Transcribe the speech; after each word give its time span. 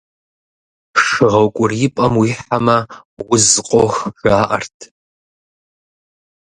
Шы 1.03 1.23
гъэукӏуриипӏэм 1.31 2.13
уихьэмэ, 2.19 2.77
уз 3.31 3.45
къох, 3.67 3.95
жаӏэрт. 4.21 4.77